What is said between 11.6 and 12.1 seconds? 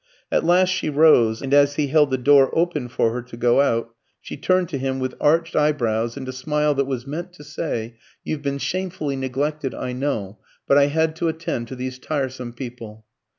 to these